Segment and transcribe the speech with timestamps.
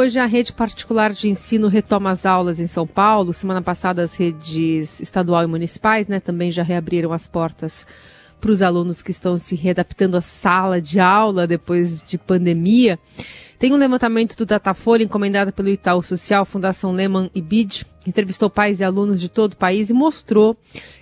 [0.00, 3.34] Hoje a rede particular de ensino retoma as aulas em São Paulo.
[3.34, 7.84] Semana passada as redes estadual e municipais, né, também já reabriram as portas
[8.40, 12.96] para os alunos que estão se readaptando à sala de aula depois de pandemia.
[13.58, 18.78] Tem um levantamento do Datafolha encomendado pelo Itaú Social, Fundação Lehman e BID, entrevistou pais
[18.78, 20.56] e alunos de todo o país e mostrou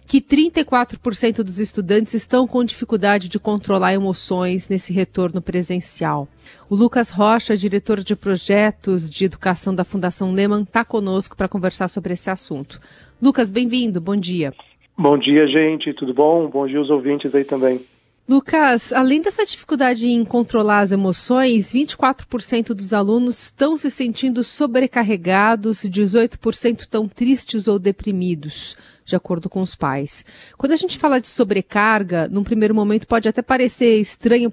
[0.06, 6.26] que 34% dos estudantes estão com dificuldade de controlar emoções nesse retorno presencial.
[6.70, 11.88] O Lucas Rocha, diretor de projetos de educação da Fundação Lehman, está conosco para conversar
[11.88, 12.80] sobre esse assunto.
[13.20, 14.54] Lucas, bem-vindo, bom dia.
[14.96, 16.48] Bom dia, gente, tudo bom?
[16.48, 17.84] Bom dia os ouvintes aí também.
[18.28, 25.82] Lucas, além dessa dificuldade em controlar as emoções, 24% dos alunos estão se sentindo sobrecarregados,
[25.84, 30.24] 18% estão tristes ou deprimidos, de acordo com os pais.
[30.58, 34.52] Quando a gente fala de sobrecarga, num primeiro momento pode até parecer estranho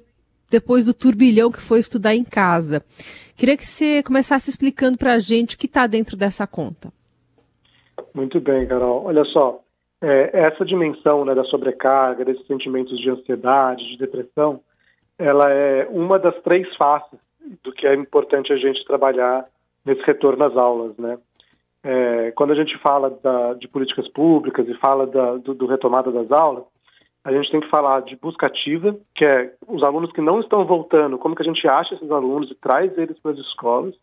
[0.52, 2.86] depois do turbilhão que foi estudar em casa.
[3.36, 6.94] Queria que você começasse explicando para a gente o que está dentro dessa conta.
[8.14, 9.06] Muito bem, Carol.
[9.06, 9.63] Olha só,
[10.04, 14.60] é, essa dimensão né, da sobrecarga, desses sentimentos de ansiedade, de depressão,
[15.18, 17.18] ela é uma das três faces
[17.64, 19.46] do que é importante a gente trabalhar
[19.86, 21.18] nesse retorno às aulas, né?
[21.82, 26.12] É, quando a gente fala da, de políticas públicas e fala da, do, do, retomada
[26.12, 26.64] das aulas,
[27.24, 30.66] a gente tem que falar de busca ativa, que é os alunos que não estão
[30.66, 33.96] voltando, como que a gente acha esses alunos e traz eles para as escolas.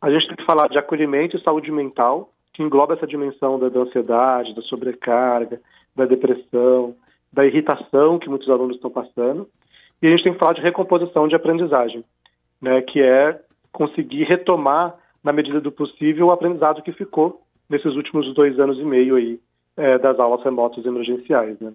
[0.00, 3.68] A gente tem que falar de acolhimento e saúde mental, que engloba essa dimensão da,
[3.68, 5.60] da ansiedade, da sobrecarga,
[5.94, 6.96] da depressão,
[7.32, 9.48] da irritação que muitos alunos estão passando.
[10.02, 12.04] E a gente tem que falar de recomposição de aprendizagem,
[12.60, 18.34] né, que é conseguir retomar, na medida do possível, o aprendizado que ficou nesses últimos
[18.34, 19.38] dois anos e meio aí
[19.76, 21.60] é, das aulas remotas emergenciais.
[21.60, 21.72] Né.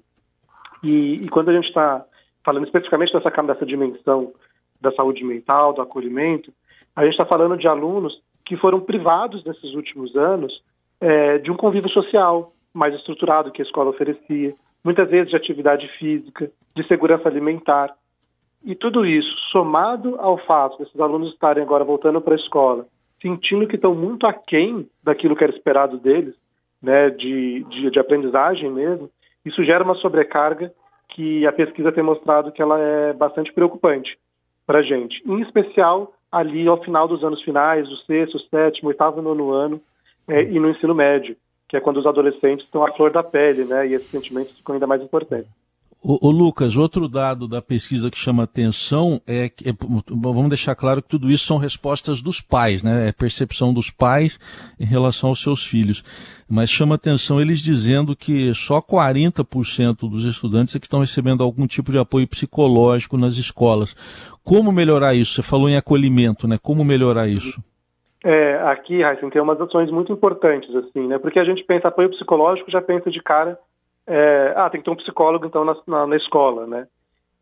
[0.83, 2.03] E, e quando a gente está
[2.43, 4.33] falando especificamente dessa, dessa dimensão
[4.81, 6.51] da saúde mental, do acolhimento,
[6.93, 10.61] a gente está falando de alunos que foram privados nesses últimos anos
[11.03, 15.85] é, de um convívio social mais estruturado que a escola oferecia, muitas vezes de atividade
[15.99, 17.93] física, de segurança alimentar.
[18.63, 22.87] E tudo isso, somado ao fato desses alunos estarem agora voltando para a escola,
[23.21, 26.35] sentindo que estão muito aquém daquilo que era esperado deles,
[26.81, 29.09] né, de, de, de aprendizagem mesmo,
[29.43, 30.73] isso gera uma sobrecarga
[31.09, 34.17] que a pesquisa tem mostrado que ela é bastante preocupante
[34.65, 35.21] para a gente.
[35.25, 39.81] Em especial ali ao final dos anos finais, do sexto, sétimo, oitavo, nono ano,
[40.27, 41.35] é, e no ensino médio,
[41.67, 43.87] que é quando os adolescentes estão à flor da pele, né?
[43.87, 45.49] E esses sentimentos ficam ainda mais importantes.
[46.05, 49.73] O, Lucas, outro dado da pesquisa que chama atenção é que, é,
[50.09, 53.07] vamos deixar claro que tudo isso são respostas dos pais, né?
[53.07, 54.37] É percepção dos pais
[54.77, 56.03] em relação aos seus filhos.
[56.45, 61.65] Mas chama atenção eles dizendo que só 40% dos estudantes é que estão recebendo algum
[61.65, 63.95] tipo de apoio psicológico nas escolas.
[64.43, 65.35] Como melhorar isso?
[65.35, 66.57] Você falou em acolhimento, né?
[66.61, 67.63] Como melhorar isso?
[68.23, 71.17] É, aqui, Heisen, tem umas ações muito importantes, assim, né?
[71.17, 73.59] Porque a gente pensa apoio psicológico, já pensa de cara,
[74.07, 76.87] é, ah, tem que ter um psicólogo, então, na, na, na escola, né?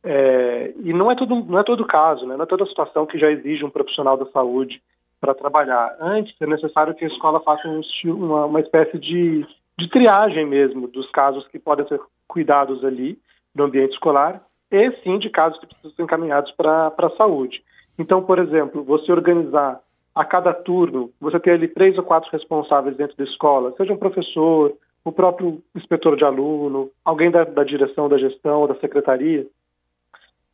[0.03, 2.35] É, e não é, todo, não é todo caso, né?
[2.35, 4.81] Não é toda situação que já exige um profissional da saúde
[5.19, 5.95] para trabalhar.
[5.99, 9.45] Antes, é necessário que a escola faça um, uma, uma espécie de,
[9.77, 13.19] de triagem mesmo dos casos que podem ser cuidados ali
[13.53, 17.63] no ambiente escolar e sim de casos que precisam ser encaminhados para a saúde.
[17.99, 19.79] Então, por exemplo, você organizar
[20.13, 23.97] a cada turno, você tem ali três ou quatro responsáveis dentro da escola, seja um
[23.97, 24.73] professor,
[25.03, 29.47] o próprio inspetor de aluno, alguém da, da direção, da gestão, da secretaria,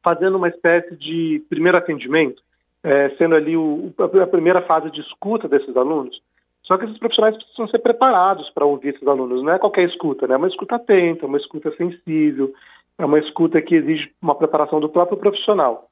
[0.04, 2.42] fazendo uma espécie de primeiro atendimento,
[2.84, 6.22] é, sendo ali o, a primeira fase de escuta desses alunos.
[6.64, 9.42] Só que esses profissionais precisam ser preparados para ouvir esses alunos.
[9.42, 10.36] Não é qualquer escuta, né?
[10.36, 12.54] é uma escuta atenta, uma escuta sensível,
[12.98, 15.87] é uma escuta que exige uma preparação do próprio profissional.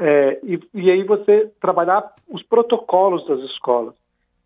[0.00, 3.94] É, e, e, aí você trabalhar os protocolos das escolas.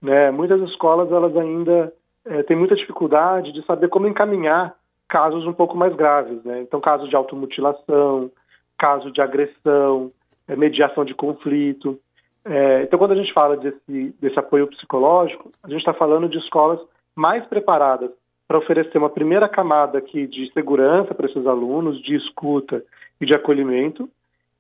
[0.02, 0.32] Né?
[0.32, 1.92] Muitas escolas elas ainda
[2.24, 4.74] é, têm muita dificuldade de saber como encaminhar
[5.06, 6.42] casos um pouco mais graves.
[6.42, 6.60] Né?
[6.60, 8.32] Então, casos de automutilação,
[8.76, 10.10] caso de agressão,
[10.48, 12.00] é, mediação de conflito.
[12.44, 16.38] É, então, quando a gente fala desse, desse apoio psicológico, a gente está falando de
[16.38, 16.80] escolas
[17.14, 18.10] mais preparadas
[18.48, 22.82] para oferecer uma primeira camada aqui de segurança para esses alunos, de escuta
[23.20, 24.10] e de acolhimento,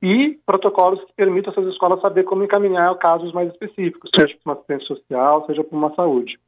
[0.04, 4.54] e protocolos que permitam essas escolas saber como encaminhar casos mais específicos, seja para uma
[4.54, 6.38] assistência social, seja para uma saúde.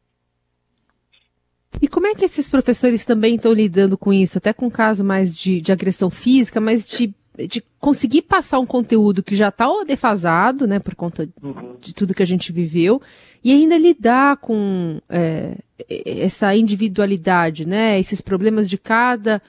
[1.80, 4.36] E como é que esses professores também estão lidando com isso?
[4.36, 7.14] Até com caso mais de, de agressão física, mas de,
[7.48, 11.76] de conseguir passar um conteúdo que já está defasado, né, por conta uhum.
[11.80, 13.00] de tudo que a gente viveu,
[13.42, 15.56] e ainda lidar com é,
[16.04, 19.40] essa individualidade, né, esses problemas de cada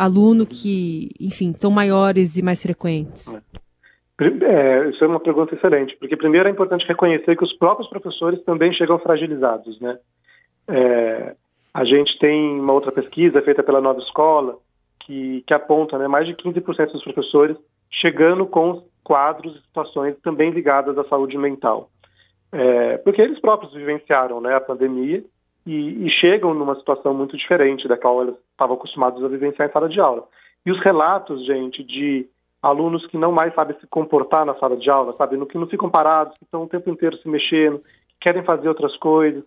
[0.00, 3.34] aluno que, enfim, estão maiores e mais frequentes?
[4.18, 8.42] É, isso é uma pergunta excelente, porque primeiro é importante reconhecer que os próprios professores
[8.42, 9.98] também chegam fragilizados, né?
[10.68, 11.34] É,
[11.72, 14.58] a gente tem uma outra pesquisa feita pela Nova Escola
[15.00, 17.56] que, que aponta né, mais de 15% dos professores
[17.90, 21.90] chegando com quadros e situações também ligadas à saúde mental.
[22.52, 25.24] É, porque eles próprios vivenciaram né, a pandemia
[25.66, 29.72] e, e, chegam numa situação muito diferente da qual eles estavam acostumados a vivenciar em
[29.72, 30.26] sala de aula.
[30.64, 32.26] E os relatos, gente, de
[32.62, 35.66] alunos que não mais sabem se comportar na sala de aula, sabe, no que não
[35.66, 39.42] ficam parados, que estão o tempo inteiro se mexendo, que querem fazer outras coisas,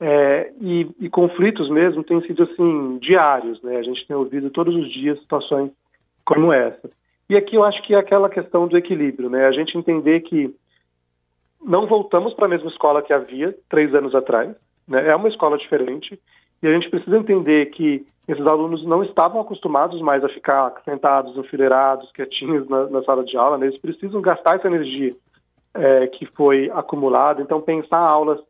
[0.00, 3.76] é, e, e, conflitos mesmo têm sido assim diários, né?
[3.76, 5.70] A gente tem ouvido todos os dias situações
[6.24, 6.90] como essa.
[7.28, 9.46] E aqui eu acho que é aquela questão do equilíbrio, né?
[9.46, 10.54] A gente entender que
[11.64, 14.54] não voltamos para a mesma escola que havia três anos atrás,
[14.86, 15.08] né?
[15.08, 16.18] É uma escola diferente
[16.62, 21.36] e a gente precisa entender que esses alunos não estavam acostumados mais a ficar sentados,
[21.36, 23.66] enfileirados, quietinhos na, na sala de aula, né?
[23.66, 25.10] eles precisam gastar essa energia
[25.74, 27.42] é, que foi acumulada.
[27.42, 28.40] Então, pensar aulas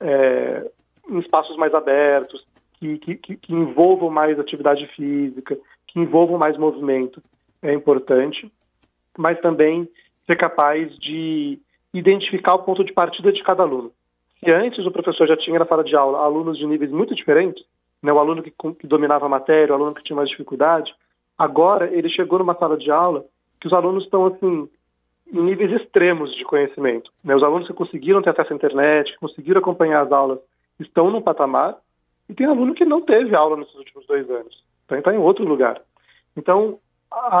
[0.00, 0.70] é,
[1.08, 2.46] em espaços mais abertos,
[2.78, 7.22] que, que, que envolvam mais atividade física, que envolvam mais movimento,
[7.62, 8.52] é importante,
[9.16, 9.88] mas também
[10.26, 11.58] ser capaz de
[11.92, 13.92] identificar o ponto de partida de cada aluno.
[14.44, 17.64] Se antes o professor já tinha na sala de aula alunos de níveis muito diferentes,
[18.02, 20.94] né, o aluno que, que dominava a matéria, o aluno que tinha mais dificuldade,
[21.38, 23.24] agora ele chegou numa sala de aula
[23.58, 24.68] que os alunos estão assim
[25.32, 27.10] em níveis extremos de conhecimento.
[27.24, 27.34] Né?
[27.34, 30.38] Os alunos que conseguiram ter acesso à internet, que conseguiram acompanhar as aulas
[30.78, 31.76] estão num patamar
[32.28, 35.44] e tem aluno que não teve aula nesses últimos dois anos, então está em outro
[35.44, 35.80] lugar.
[36.36, 36.78] Então,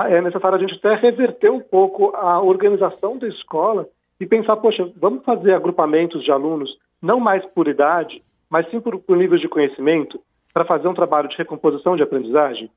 [0.08, 4.90] é necessário a gente até reverter um pouco a organização da escola e pensar, poxa,
[4.96, 9.48] vamos fazer agrupamentos de alunos, não mais por idade, mas sim por, por níveis de
[9.48, 10.18] conhecimento,
[10.54, 12.70] para fazer um trabalho de recomposição de aprendizagem.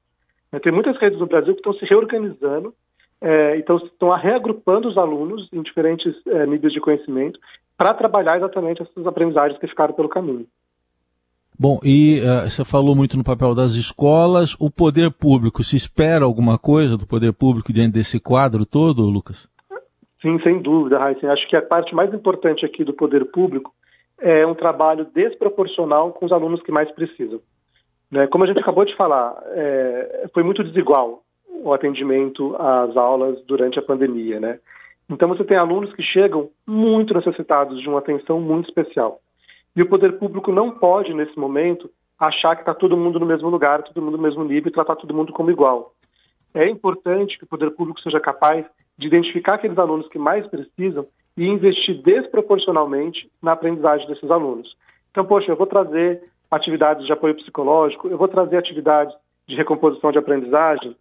[0.51, 2.73] É, tem muitas redes no Brasil que estão se reorganizando,
[3.21, 7.39] é, então estão reagrupando os alunos em diferentes é, níveis de conhecimento
[7.77, 10.45] para trabalhar exatamente essas aprendizagens que ficaram pelo caminho.
[11.59, 16.23] Bom, e uh, você falou muito no papel das escolas, o poder público, se espera
[16.23, 19.47] alguma coisa do poder público diante desse quadro todo, Lucas?
[20.21, 21.31] Sim, sem dúvida, Raíssa.
[21.31, 23.73] Acho que a parte mais importante aqui do poder público
[24.19, 27.39] é um trabalho desproporcional com os alunos que mais precisam.
[28.09, 28.27] Né?
[28.27, 31.23] Como a gente acabou de falar, é, foi muito desigual
[31.63, 34.59] o atendimento às aulas durante a pandemia, né?
[35.09, 39.21] Então você tem alunos que chegam muito necessitados de uma atenção muito especial.
[39.75, 41.89] E o poder público não pode, nesse momento,
[42.19, 44.95] achar que está todo mundo no mesmo lugar, todo mundo no mesmo nível e tratar
[44.95, 45.93] todo mundo como igual.
[46.53, 48.65] É importante que o poder público seja capaz
[48.97, 51.05] de identificar aqueles alunos que mais precisam
[51.37, 54.75] e investir desproporcionalmente na aprendizagem desses alunos.
[55.11, 59.15] Então, poxa, eu vou trazer atividades de apoio psicológico, eu vou trazer atividades
[59.47, 60.95] de recomposição de aprendizagem,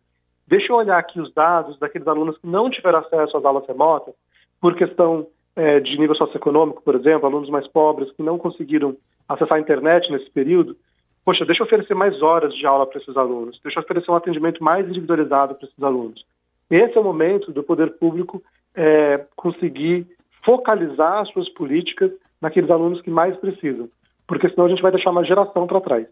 [0.46, 4.14] Deixa eu olhar aqui os dados daqueles alunos que não tiveram acesso às aulas remotas,
[4.60, 8.96] por questão é, de nível socioeconômico, por exemplo, alunos mais pobres que não conseguiram
[9.28, 10.76] acessar a internet nesse período.
[11.24, 14.14] Poxa, deixa eu oferecer mais horas de aula para esses alunos, deixa eu oferecer um
[14.14, 16.24] atendimento mais individualizado para esses alunos.
[16.70, 18.42] Esse é o momento do poder público
[18.72, 20.06] é, conseguir
[20.46, 23.88] focalizar as suas políticas naqueles alunos que mais precisam,
[24.26, 26.06] porque senão a gente vai deixar uma geração para trás.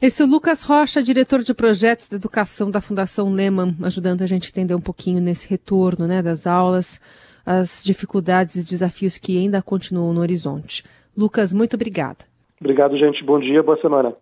[0.00, 4.26] Esse é o Lucas Rocha, diretor de projetos de educação da Fundação Lehman, ajudando a
[4.26, 7.00] gente a entender um pouquinho nesse retorno né, das aulas,
[7.44, 10.84] as dificuldades e desafios que ainda continuam no horizonte.
[11.16, 12.24] Lucas, muito obrigada.
[12.60, 13.24] Obrigado, gente.
[13.24, 14.14] Bom dia, boa semana.